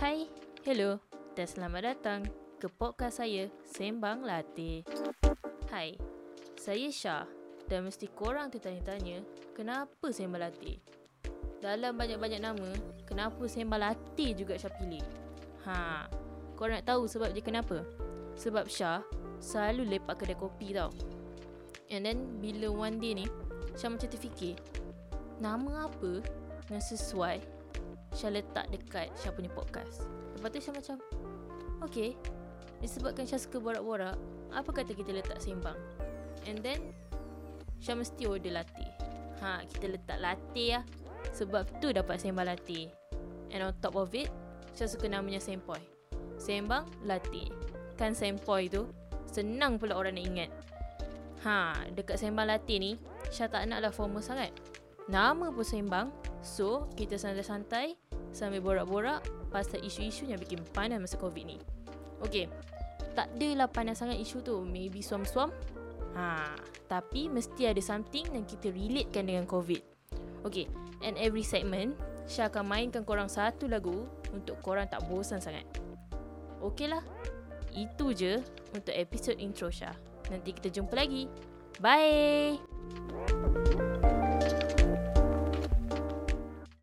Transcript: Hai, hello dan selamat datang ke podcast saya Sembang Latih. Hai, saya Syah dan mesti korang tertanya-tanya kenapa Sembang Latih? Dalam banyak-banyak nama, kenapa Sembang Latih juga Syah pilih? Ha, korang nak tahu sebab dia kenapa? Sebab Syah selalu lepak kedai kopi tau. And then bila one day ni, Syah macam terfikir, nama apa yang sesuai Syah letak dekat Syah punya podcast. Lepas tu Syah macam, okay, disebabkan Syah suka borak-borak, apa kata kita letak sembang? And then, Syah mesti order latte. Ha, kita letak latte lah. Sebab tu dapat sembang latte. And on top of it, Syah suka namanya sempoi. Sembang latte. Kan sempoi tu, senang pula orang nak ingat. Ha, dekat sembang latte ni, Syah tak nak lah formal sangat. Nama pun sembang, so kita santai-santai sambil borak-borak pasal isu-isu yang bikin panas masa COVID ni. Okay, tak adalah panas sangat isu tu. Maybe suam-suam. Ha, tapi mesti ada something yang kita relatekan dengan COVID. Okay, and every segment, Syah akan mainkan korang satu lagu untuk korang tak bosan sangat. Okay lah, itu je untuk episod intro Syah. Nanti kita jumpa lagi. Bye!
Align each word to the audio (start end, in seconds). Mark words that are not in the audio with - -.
Hai, 0.00 0.24
hello 0.64 0.96
dan 1.36 1.44
selamat 1.44 1.82
datang 1.84 2.24
ke 2.56 2.72
podcast 2.72 3.20
saya 3.20 3.52
Sembang 3.68 4.24
Latih. 4.24 4.80
Hai, 5.68 5.92
saya 6.56 6.88
Syah 6.88 7.28
dan 7.68 7.84
mesti 7.84 8.08
korang 8.08 8.48
tertanya-tanya 8.48 9.20
kenapa 9.52 10.08
Sembang 10.08 10.40
Latih? 10.40 10.80
Dalam 11.60 12.00
banyak-banyak 12.00 12.40
nama, 12.40 12.72
kenapa 13.04 13.44
Sembang 13.44 13.76
Latih 13.76 14.32
juga 14.32 14.56
Syah 14.56 14.72
pilih? 14.72 15.04
Ha, 15.68 16.08
korang 16.56 16.80
nak 16.80 16.88
tahu 16.88 17.04
sebab 17.04 17.36
dia 17.36 17.44
kenapa? 17.44 17.84
Sebab 18.40 18.72
Syah 18.72 19.04
selalu 19.36 20.00
lepak 20.00 20.24
kedai 20.24 20.40
kopi 20.40 20.72
tau. 20.72 20.88
And 21.92 22.08
then 22.08 22.40
bila 22.40 22.72
one 22.72 23.04
day 23.04 23.20
ni, 23.20 23.28
Syah 23.76 23.92
macam 23.92 24.08
terfikir, 24.08 24.56
nama 25.44 25.92
apa 25.92 26.24
yang 26.72 26.80
sesuai 26.80 27.59
Syah 28.20 28.36
letak 28.36 28.68
dekat 28.68 29.08
Syah 29.16 29.32
punya 29.32 29.48
podcast. 29.48 30.04
Lepas 30.36 30.52
tu 30.52 30.60
Syah 30.60 30.76
macam, 30.76 30.96
okay, 31.80 32.12
disebabkan 32.84 33.24
Syah 33.24 33.40
suka 33.40 33.56
borak-borak, 33.56 34.20
apa 34.52 34.68
kata 34.76 34.92
kita 34.92 35.16
letak 35.16 35.40
sembang? 35.40 35.80
And 36.44 36.60
then, 36.60 36.92
Syah 37.80 37.96
mesti 37.96 38.28
order 38.28 38.60
latte. 38.60 38.84
Ha, 39.40 39.64
kita 39.64 39.96
letak 39.96 40.20
latte 40.20 40.76
lah. 40.76 40.84
Sebab 41.32 41.80
tu 41.80 41.96
dapat 41.96 42.20
sembang 42.20 42.44
latte. 42.44 42.92
And 43.56 43.64
on 43.64 43.72
top 43.80 43.96
of 43.96 44.12
it, 44.12 44.28
Syah 44.76 44.92
suka 44.92 45.08
namanya 45.08 45.40
sempoi. 45.40 45.80
Sembang 46.36 46.84
latte. 47.08 47.48
Kan 47.96 48.12
sempoi 48.12 48.68
tu, 48.68 48.84
senang 49.24 49.80
pula 49.80 49.96
orang 49.96 50.20
nak 50.20 50.26
ingat. 50.28 50.50
Ha, 51.48 51.88
dekat 51.96 52.20
sembang 52.20 52.52
latte 52.52 52.76
ni, 52.76 53.00
Syah 53.32 53.48
tak 53.48 53.64
nak 53.64 53.80
lah 53.80 53.88
formal 53.88 54.20
sangat. 54.20 54.52
Nama 55.08 55.48
pun 55.48 55.64
sembang, 55.64 56.12
so 56.44 56.84
kita 57.00 57.16
santai-santai 57.16 58.09
sambil 58.30 58.62
borak-borak 58.62 59.22
pasal 59.50 59.82
isu-isu 59.82 60.26
yang 60.30 60.38
bikin 60.38 60.62
panas 60.74 61.02
masa 61.02 61.16
COVID 61.18 61.44
ni. 61.44 61.58
Okay, 62.22 62.46
tak 63.16 63.32
adalah 63.36 63.66
panas 63.66 63.98
sangat 63.98 64.20
isu 64.20 64.44
tu. 64.44 64.56
Maybe 64.62 65.02
suam-suam. 65.02 65.50
Ha, 66.14 66.54
tapi 66.90 67.30
mesti 67.30 67.70
ada 67.70 67.78
something 67.78 68.34
yang 68.34 68.46
kita 68.46 68.70
relatekan 68.74 69.30
dengan 69.30 69.46
COVID. 69.46 69.82
Okay, 70.46 70.66
and 71.04 71.14
every 71.20 71.44
segment, 71.44 71.94
Syah 72.26 72.48
akan 72.48 72.66
mainkan 72.66 73.02
korang 73.04 73.28
satu 73.28 73.68
lagu 73.68 74.06
untuk 74.32 74.58
korang 74.62 74.88
tak 74.88 75.04
bosan 75.10 75.42
sangat. 75.42 75.66
Okay 76.60 76.88
lah, 76.90 77.02
itu 77.74 78.12
je 78.14 78.38
untuk 78.74 78.94
episod 78.94 79.36
intro 79.38 79.68
Syah. 79.70 79.94
Nanti 80.30 80.54
kita 80.54 80.70
jumpa 80.70 80.94
lagi. 80.94 81.26
Bye! 81.78 83.59